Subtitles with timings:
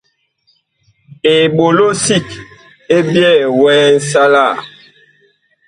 [1.35, 2.27] Eɓolo sig
[2.95, 4.53] ɛ byɛɛ wɛɛ nsalaa.